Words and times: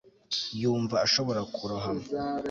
yumva 0.61 0.95
ashobora 1.05 1.41
kurohama 1.55 2.05